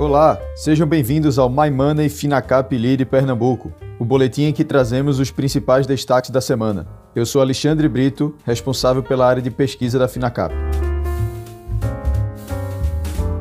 Olá, 0.00 0.40
sejam 0.56 0.86
bem-vindos 0.88 1.38
ao 1.38 1.50
My 1.50 1.70
Money 1.70 2.08
Finacap 2.08 2.74
Lead 2.74 3.04
Pernambuco, 3.04 3.70
o 3.98 4.04
boletim 4.04 4.44
em 4.44 4.52
que 4.54 4.64
trazemos 4.64 5.18
os 5.18 5.30
principais 5.30 5.86
destaques 5.86 6.30
da 6.30 6.40
semana. 6.40 6.88
Eu 7.14 7.26
sou 7.26 7.42
Alexandre 7.42 7.86
Brito, 7.86 8.34
responsável 8.42 9.02
pela 9.02 9.26
área 9.26 9.42
de 9.42 9.50
pesquisa 9.50 9.98
da 9.98 10.08
Finacap. 10.08 10.54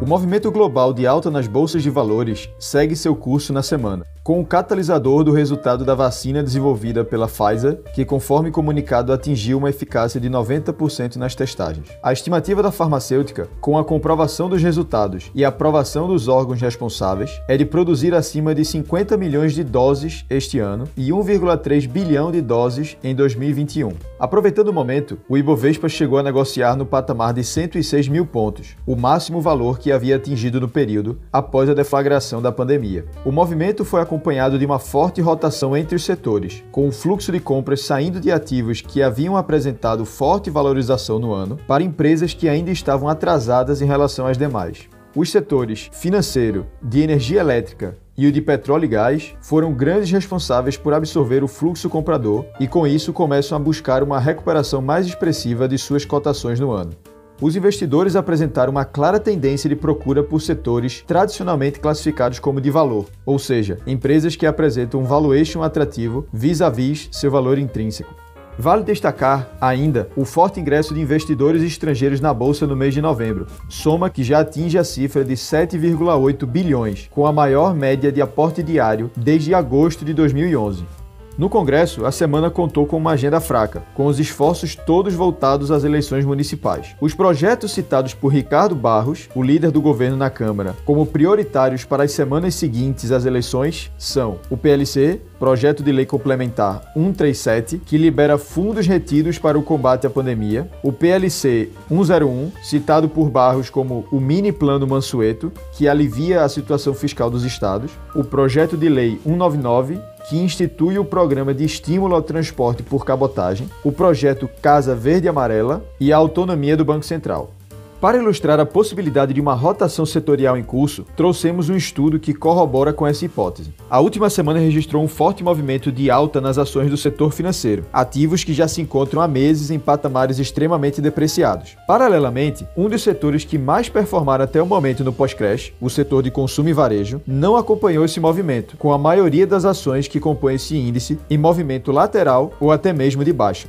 O 0.00 0.06
movimento 0.06 0.50
global 0.50 0.94
de 0.94 1.06
alta 1.06 1.30
nas 1.30 1.46
bolsas 1.46 1.82
de 1.82 1.90
valores 1.90 2.48
segue 2.58 2.96
seu 2.96 3.14
curso 3.14 3.52
na 3.52 3.62
semana, 3.62 4.06
com 4.26 4.40
o 4.40 4.44
catalisador 4.44 5.22
do 5.22 5.30
resultado 5.30 5.84
da 5.84 5.94
vacina 5.94 6.42
desenvolvida 6.42 7.04
pela 7.04 7.28
Pfizer, 7.28 7.80
que, 7.94 8.04
conforme 8.04 8.50
comunicado, 8.50 9.12
atingiu 9.12 9.56
uma 9.56 9.70
eficácia 9.70 10.20
de 10.20 10.28
90% 10.28 11.14
nas 11.14 11.36
testagens. 11.36 11.86
A 12.02 12.12
estimativa 12.12 12.60
da 12.60 12.72
farmacêutica, 12.72 13.48
com 13.60 13.78
a 13.78 13.84
comprovação 13.84 14.48
dos 14.48 14.60
resultados 14.60 15.30
e 15.32 15.44
aprovação 15.44 16.08
dos 16.08 16.26
órgãos 16.26 16.60
responsáveis, 16.60 17.40
é 17.46 17.56
de 17.56 17.64
produzir 17.64 18.16
acima 18.16 18.52
de 18.52 18.64
50 18.64 19.16
milhões 19.16 19.54
de 19.54 19.62
doses 19.62 20.24
este 20.28 20.58
ano 20.58 20.88
e 20.96 21.10
1,3 21.10 21.86
bilhão 21.86 22.32
de 22.32 22.40
doses 22.40 22.96
em 23.04 23.14
2021. 23.14 23.92
Aproveitando 24.18 24.70
o 24.70 24.72
momento, 24.72 25.20
o 25.28 25.38
Ibovespa 25.38 25.88
chegou 25.88 26.18
a 26.18 26.22
negociar 26.24 26.74
no 26.74 26.84
patamar 26.84 27.32
de 27.32 27.44
106 27.44 28.08
mil 28.08 28.26
pontos, 28.26 28.74
o 28.84 28.96
máximo 28.96 29.40
valor 29.40 29.78
que 29.78 29.92
havia 29.92 30.16
atingido 30.16 30.60
no 30.60 30.68
período 30.68 31.16
após 31.32 31.70
a 31.70 31.74
deflagração 31.74 32.42
da 32.42 32.50
pandemia. 32.50 33.04
O 33.24 33.30
movimento 33.30 33.84
foi 33.84 34.00
acompanhado 34.00 34.15
de 34.58 34.66
uma 34.66 34.78
forte 34.78 35.20
rotação 35.20 35.76
entre 35.76 35.96
os 35.96 36.04
setores, 36.04 36.64
com 36.70 36.88
o 36.88 36.92
fluxo 36.92 37.30
de 37.30 37.40
compras 37.40 37.82
saindo 37.82 38.20
de 38.20 38.30
ativos 38.30 38.80
que 38.80 39.02
haviam 39.02 39.36
apresentado 39.36 40.04
forte 40.04 40.50
valorização 40.50 41.18
no 41.18 41.32
ano 41.32 41.58
para 41.66 41.82
empresas 41.82 42.34
que 42.34 42.48
ainda 42.48 42.70
estavam 42.70 43.08
atrasadas 43.08 43.80
em 43.80 43.86
relação 43.86 44.26
às 44.26 44.36
demais. 44.36 44.88
Os 45.14 45.30
setores 45.30 45.88
financeiro, 45.92 46.66
de 46.82 47.00
energia 47.00 47.40
elétrica 47.40 47.96
e 48.16 48.26
o 48.26 48.32
de 48.32 48.40
petróleo 48.40 48.84
e 48.84 48.88
gás 48.88 49.34
foram 49.40 49.72
grandes 49.72 50.10
responsáveis 50.10 50.76
por 50.76 50.92
absorver 50.92 51.42
o 51.42 51.48
fluxo 51.48 51.88
comprador 51.88 52.44
e, 52.60 52.66
com 52.66 52.86
isso, 52.86 53.12
começam 53.12 53.56
a 53.56 53.60
buscar 53.60 54.02
uma 54.02 54.18
recuperação 54.18 54.82
mais 54.82 55.06
expressiva 55.06 55.66
de 55.66 55.78
suas 55.78 56.04
cotações 56.04 56.60
no 56.60 56.70
ano 56.70 56.92
os 57.40 57.56
investidores 57.56 58.16
apresentaram 58.16 58.70
uma 58.70 58.84
clara 58.84 59.20
tendência 59.20 59.68
de 59.68 59.76
procura 59.76 60.22
por 60.22 60.40
setores 60.40 61.04
tradicionalmente 61.06 61.80
classificados 61.80 62.38
como 62.38 62.60
de 62.60 62.70
valor, 62.70 63.06
ou 63.24 63.38
seja, 63.38 63.78
empresas 63.86 64.36
que 64.36 64.46
apresentam 64.46 65.00
um 65.00 65.04
valuation 65.04 65.62
atrativo 65.62 66.26
vis-à-vis 66.32 67.08
seu 67.12 67.30
valor 67.30 67.58
intrínseco. 67.58 68.14
Vale 68.58 68.82
destacar 68.82 69.50
ainda 69.60 70.08
o 70.16 70.24
forte 70.24 70.58
ingresso 70.58 70.94
de 70.94 71.00
investidores 71.00 71.62
estrangeiros 71.62 72.22
na 72.22 72.32
bolsa 72.32 72.66
no 72.66 72.74
mês 72.74 72.94
de 72.94 73.02
novembro, 73.02 73.46
soma 73.68 74.08
que 74.08 74.24
já 74.24 74.40
atinge 74.40 74.78
a 74.78 74.84
cifra 74.84 75.22
de 75.22 75.34
7,8 75.34 76.46
bilhões, 76.46 77.06
com 77.10 77.26
a 77.26 77.32
maior 77.32 77.74
média 77.74 78.10
de 78.10 78.22
aporte 78.22 78.62
diário 78.62 79.10
desde 79.14 79.54
agosto 79.54 80.06
de 80.06 80.14
2011. 80.14 81.05
No 81.38 81.50
Congresso, 81.50 82.06
a 82.06 82.10
semana 82.10 82.48
contou 82.48 82.86
com 82.86 82.96
uma 82.96 83.10
agenda 83.10 83.40
fraca, 83.40 83.82
com 83.94 84.06
os 84.06 84.18
esforços 84.18 84.74
todos 84.74 85.12
voltados 85.12 85.70
às 85.70 85.84
eleições 85.84 86.24
municipais. 86.24 86.96
Os 86.98 87.12
projetos 87.12 87.72
citados 87.72 88.14
por 88.14 88.28
Ricardo 88.28 88.74
Barros, 88.74 89.28
o 89.34 89.42
líder 89.42 89.70
do 89.70 89.82
governo 89.82 90.16
na 90.16 90.30
Câmara, 90.30 90.74
como 90.86 91.04
prioritários 91.04 91.84
para 91.84 92.04
as 92.04 92.12
semanas 92.12 92.54
seguintes 92.54 93.12
às 93.12 93.26
eleições 93.26 93.92
são 93.98 94.38
o 94.48 94.56
PLC, 94.56 95.20
Projeto 95.38 95.82
de 95.82 95.92
Lei 95.92 96.06
Complementar 96.06 96.80
137, 96.94 97.82
que 97.84 97.98
libera 97.98 98.38
fundos 98.38 98.86
retidos 98.86 99.38
para 99.38 99.58
o 99.58 99.62
combate 99.62 100.06
à 100.06 100.10
pandemia, 100.10 100.70
o 100.82 100.90
PLC 100.90 101.68
101, 101.90 102.50
citado 102.62 103.10
por 103.10 103.28
Barros 103.28 103.68
como 103.68 104.06
o 104.10 104.18
Mini 104.18 104.52
Plano 104.52 104.86
Mansueto, 104.86 105.52
que 105.74 105.86
alivia 105.86 106.42
a 106.42 106.48
situação 106.48 106.94
fiscal 106.94 107.28
dos 107.28 107.44
estados, 107.44 107.90
o 108.14 108.24
Projeto 108.24 108.74
de 108.74 108.88
Lei 108.88 109.20
199, 109.26 110.00
que 110.28 110.36
institui 110.36 110.98
o 110.98 111.04
programa 111.04 111.54
de 111.54 111.64
estímulo 111.64 112.14
ao 112.14 112.22
transporte 112.22 112.82
por 112.82 113.04
cabotagem, 113.04 113.68
o 113.84 113.92
projeto 113.92 114.48
Casa 114.60 114.94
Verde 114.94 115.28
Amarela 115.28 115.84
e 116.00 116.12
a 116.12 116.16
autonomia 116.16 116.76
do 116.76 116.84
Banco 116.84 117.04
Central. 117.04 117.55
Para 117.98 118.18
ilustrar 118.18 118.60
a 118.60 118.66
possibilidade 118.66 119.32
de 119.32 119.40
uma 119.40 119.54
rotação 119.54 120.04
setorial 120.04 120.54
em 120.56 120.62
curso, 120.62 121.06
trouxemos 121.16 121.70
um 121.70 121.76
estudo 121.76 122.20
que 122.20 122.34
corrobora 122.34 122.92
com 122.92 123.06
essa 123.06 123.24
hipótese. 123.24 123.72
A 123.88 124.00
última 124.00 124.28
semana 124.28 124.60
registrou 124.60 125.02
um 125.02 125.08
forte 125.08 125.42
movimento 125.42 125.90
de 125.90 126.10
alta 126.10 126.38
nas 126.38 126.58
ações 126.58 126.90
do 126.90 126.96
setor 126.96 127.32
financeiro, 127.32 127.86
ativos 127.90 128.44
que 128.44 128.52
já 128.52 128.68
se 128.68 128.82
encontram 128.82 129.22
há 129.22 129.26
meses 129.26 129.70
em 129.70 129.78
patamares 129.78 130.38
extremamente 130.38 131.00
depreciados. 131.00 131.74
Paralelamente, 131.86 132.66
um 132.76 132.86
dos 132.86 133.02
setores 133.02 133.44
que 133.44 133.56
mais 133.56 133.88
performaram 133.88 134.44
até 134.44 134.60
o 134.60 134.66
momento 134.66 135.02
no 135.02 135.12
pós-crash, 135.12 135.72
o 135.80 135.88
setor 135.88 136.22
de 136.22 136.30
consumo 136.30 136.68
e 136.68 136.74
varejo, 136.74 137.22
não 137.26 137.56
acompanhou 137.56 138.04
esse 138.04 138.20
movimento, 138.20 138.76
com 138.76 138.92
a 138.92 138.98
maioria 138.98 139.46
das 139.46 139.64
ações 139.64 140.06
que 140.06 140.20
compõem 140.20 140.56
esse 140.56 140.76
índice 140.76 141.18
em 141.30 141.38
movimento 141.38 141.90
lateral 141.90 142.52
ou 142.60 142.70
até 142.70 142.92
mesmo 142.92 143.24
de 143.24 143.32
baixa. 143.32 143.68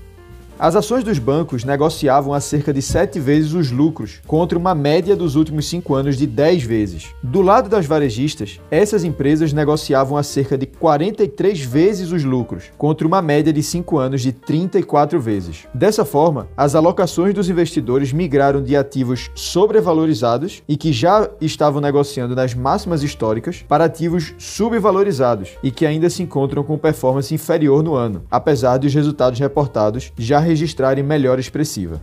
As 0.59 0.75
ações 0.75 1.03
dos 1.03 1.19
bancos 1.19 1.63
negociavam 1.63 2.33
a 2.33 2.39
cerca 2.39 2.73
de 2.73 2.81
7 2.81 3.19
vezes 3.19 3.53
os 3.53 3.69
lucros, 3.69 4.19
contra 4.25 4.57
uma 4.57 4.73
média 4.73 5.15
dos 5.15 5.35
últimos 5.35 5.69
5 5.69 5.93
anos 5.93 6.17
de 6.17 6.25
10 6.25 6.63
vezes. 6.63 7.13
Do 7.21 7.43
lado 7.43 7.69
das 7.69 7.85
varejistas, 7.85 8.59
essas 8.71 9.03
empresas 9.03 9.53
negociavam 9.53 10.17
a 10.17 10.23
cerca 10.23 10.57
de 10.57 10.65
43 10.65 11.61
vezes 11.61 12.11
os 12.11 12.23
lucros, 12.23 12.71
contra 12.75 13.05
uma 13.05 13.21
média 13.21 13.53
de 13.53 13.61
5 13.61 13.99
anos 13.99 14.21
de 14.21 14.31
34 14.31 15.19
vezes. 15.19 15.67
Dessa 15.75 16.03
forma, 16.03 16.47
as 16.57 16.73
alocações 16.73 17.35
dos 17.35 17.51
investidores 17.51 18.11
migraram 18.11 18.63
de 18.63 18.75
ativos 18.75 19.29
sobrevalorizados 19.35 20.63
e 20.67 20.75
que 20.75 20.91
já 20.91 21.29
estavam 21.39 21.79
negociando 21.79 22.35
nas 22.35 22.55
máximas 22.55 23.03
históricas 23.03 23.63
para 23.67 23.85
ativos 23.85 24.33
subvalorizados 24.39 25.51
e 25.61 25.69
que 25.69 25.85
ainda 25.85 26.09
se 26.09 26.23
encontram 26.23 26.63
com 26.63 26.79
performance 26.79 27.31
inferior 27.31 27.83
no 27.83 27.93
ano, 27.93 28.23
apesar 28.31 28.77
dos 28.77 28.91
resultados 28.91 29.39
reportados 29.39 30.11
já 30.17 30.46
registrarem 30.47 31.03
melhora 31.03 31.39
expressiva. 31.39 32.01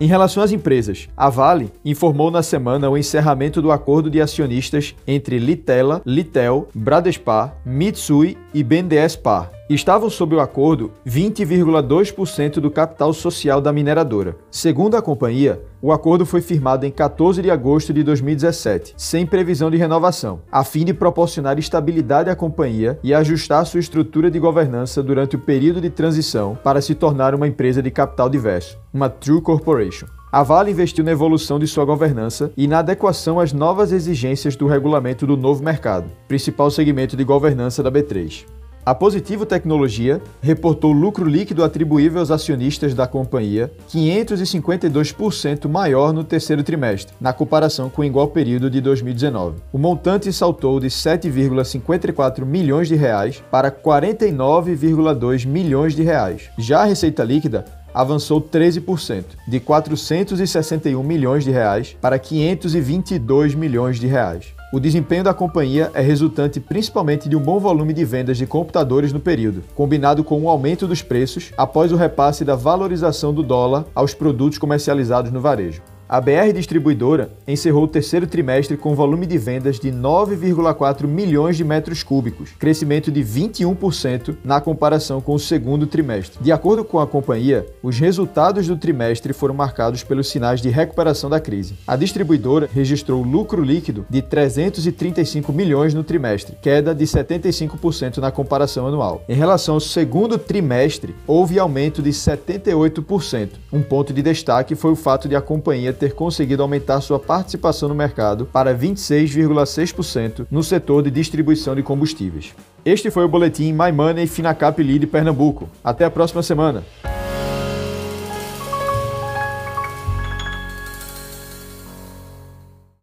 Em 0.00 0.06
relação 0.06 0.42
às 0.42 0.50
empresas, 0.50 1.08
a 1.16 1.28
Vale 1.28 1.70
informou 1.84 2.30
na 2.30 2.42
semana 2.42 2.90
o 2.90 2.98
encerramento 2.98 3.62
do 3.62 3.70
acordo 3.70 4.10
de 4.10 4.20
acionistas 4.20 4.96
entre 5.06 5.38
Litela, 5.38 6.02
Litel, 6.04 6.68
Bradespar, 6.74 7.54
Mitsui 7.64 8.36
e 8.52 8.64
BNDES 8.64 9.14
Par. 9.14 9.52
Estavam 9.70 10.10
sob 10.10 10.34
o 10.34 10.40
acordo 10.40 10.92
20,2% 11.06 12.54
do 12.54 12.70
capital 12.70 13.12
social 13.12 13.60
da 13.60 13.72
mineradora. 13.72 14.36
Segundo 14.50 14.96
a 14.96 15.02
companhia, 15.02 15.62
o 15.80 15.92
acordo 15.92 16.26
foi 16.26 16.40
firmado 16.40 16.84
em 16.84 16.90
14 16.90 17.40
de 17.40 17.50
agosto 17.50 17.92
de 17.92 18.02
2017, 18.02 18.94
sem 18.96 19.24
previsão 19.24 19.70
de 19.70 19.76
renovação, 19.76 20.40
a 20.50 20.64
fim 20.64 20.84
de 20.84 20.92
proporcionar 20.92 21.58
estabilidade 21.58 22.28
à 22.28 22.34
companhia 22.34 22.98
e 23.04 23.14
ajustar 23.14 23.64
sua 23.64 23.80
estrutura 23.80 24.30
de 24.30 24.38
governança 24.38 25.00
durante 25.02 25.36
o 25.36 25.38
período 25.38 25.80
de 25.80 25.90
transição 25.90 26.58
para 26.62 26.80
se 26.80 26.94
tornar 26.94 27.34
uma 27.34 27.46
empresa 27.46 27.80
de 27.80 27.90
capital 27.90 28.28
diverso, 28.28 28.78
uma 28.92 29.08
True 29.08 29.40
Corporation. 29.40 30.06
A 30.32 30.42
Vale 30.42 30.70
investiu 30.70 31.04
na 31.04 31.12
evolução 31.12 31.58
de 31.58 31.66
sua 31.66 31.84
governança 31.84 32.50
e 32.56 32.66
na 32.66 32.80
adequação 32.80 33.38
às 33.38 33.52
novas 33.52 33.92
exigências 33.92 34.56
do 34.56 34.66
regulamento 34.66 35.26
do 35.26 35.36
novo 35.36 35.62
mercado, 35.62 36.10
principal 36.26 36.70
segmento 36.70 37.16
de 37.16 37.22
governança 37.22 37.82
da 37.82 37.92
B3. 37.92 38.44
A 38.84 38.96
Positivo 38.96 39.46
Tecnologia 39.46 40.20
reportou 40.40 40.90
lucro 40.90 41.24
líquido 41.24 41.62
atribuível 41.62 42.18
aos 42.18 42.32
acionistas 42.32 42.94
da 42.94 43.06
companhia 43.06 43.70
552% 43.88 45.68
maior 45.68 46.12
no 46.12 46.24
terceiro 46.24 46.64
trimestre, 46.64 47.14
na 47.20 47.32
comparação 47.32 47.88
com 47.88 48.02
o 48.02 48.04
igual 48.04 48.26
período 48.26 48.68
de 48.68 48.80
2019. 48.80 49.60
O 49.72 49.78
montante 49.78 50.32
saltou 50.32 50.80
de 50.80 50.88
7,54 50.88 52.44
milhões 52.44 52.88
de 52.88 52.96
reais 52.96 53.40
para 53.52 53.70
49,2 53.70 55.46
milhões 55.46 55.94
de 55.94 56.02
reais. 56.02 56.50
Já 56.58 56.80
a 56.80 56.86
receita 56.86 57.22
líquida 57.22 57.64
avançou 57.94 58.40
13%, 58.40 59.24
de 59.46 59.60
461 59.60 61.00
milhões 61.04 61.44
de 61.44 61.52
reais 61.52 61.96
para 62.00 62.18
522 62.18 63.54
milhões 63.54 64.00
de 64.00 64.08
reais. 64.08 64.54
O 64.72 64.80
desempenho 64.80 65.22
da 65.22 65.34
companhia 65.34 65.90
é 65.92 66.00
resultante 66.00 66.58
principalmente 66.58 67.28
de 67.28 67.36
um 67.36 67.40
bom 67.40 67.60
volume 67.60 67.92
de 67.92 68.06
vendas 68.06 68.38
de 68.38 68.46
computadores 68.46 69.12
no 69.12 69.20
período, 69.20 69.62
combinado 69.74 70.24
com 70.24 70.40
um 70.40 70.48
aumento 70.48 70.88
dos 70.88 71.02
preços 71.02 71.52
após 71.58 71.92
o 71.92 71.96
repasse 71.96 72.42
da 72.42 72.56
valorização 72.56 73.34
do 73.34 73.42
dólar 73.42 73.84
aos 73.94 74.14
produtos 74.14 74.56
comercializados 74.56 75.30
no 75.30 75.42
varejo. 75.42 75.82
A 76.08 76.20
BR 76.20 76.52
Distribuidora 76.54 77.30
encerrou 77.48 77.84
o 77.84 77.88
terceiro 77.88 78.26
trimestre 78.26 78.76
com 78.76 78.94
volume 78.94 79.24
de 79.24 79.38
vendas 79.38 79.78
de 79.78 79.90
9,4 79.90 81.06
milhões 81.06 81.56
de 81.56 81.64
metros 81.64 82.02
cúbicos, 82.02 82.50
crescimento 82.58 83.10
de 83.10 83.24
21% 83.24 84.36
na 84.44 84.60
comparação 84.60 85.20
com 85.20 85.34
o 85.34 85.38
segundo 85.38 85.86
trimestre. 85.86 86.42
De 86.42 86.52
acordo 86.52 86.84
com 86.84 87.00
a 87.00 87.06
companhia, 87.06 87.66
os 87.82 87.98
resultados 87.98 88.66
do 88.66 88.76
trimestre 88.76 89.32
foram 89.32 89.54
marcados 89.54 90.04
pelos 90.04 90.28
sinais 90.28 90.60
de 90.60 90.68
recuperação 90.68 91.30
da 91.30 91.40
crise. 91.40 91.76
A 91.86 91.96
distribuidora 91.96 92.68
registrou 92.72 93.22
lucro 93.22 93.62
líquido 93.62 94.04
de 94.10 94.20
335 94.20 95.52
milhões 95.52 95.94
no 95.94 96.04
trimestre, 96.04 96.56
queda 96.60 96.94
de 96.94 97.04
75% 97.06 98.18
na 98.18 98.30
comparação 98.30 98.86
anual. 98.86 99.24
Em 99.28 99.34
relação 99.34 99.74
ao 99.74 99.80
segundo 99.80 100.36
trimestre, 100.36 101.14
houve 101.26 101.58
aumento 101.58 102.02
de 102.02 102.10
78%. 102.10 103.48
Um 103.72 103.82
ponto 103.82 104.12
de 104.12 104.20
destaque 104.20 104.74
foi 104.74 104.92
o 104.92 104.96
fato 104.96 105.26
de 105.26 105.34
a 105.34 105.40
companhia 105.40 105.92
ter 106.02 106.14
conseguido 106.14 106.64
aumentar 106.64 107.00
sua 107.00 107.20
participação 107.20 107.88
no 107.88 107.94
mercado 107.94 108.44
para 108.44 108.76
26,6% 108.76 110.48
no 110.50 110.60
setor 110.60 111.04
de 111.04 111.12
distribuição 111.12 111.76
de 111.76 111.82
combustíveis. 111.84 112.52
Este 112.84 113.08
foi 113.08 113.24
o 113.24 113.28
boletim 113.28 113.72
My 113.72 113.92
Money 113.92 114.26
Finacap 114.26 114.82
Lead 114.82 115.06
Pernambuco. 115.06 115.68
Até 115.84 116.04
a 116.04 116.10
próxima 116.10 116.42
semana. 116.42 116.82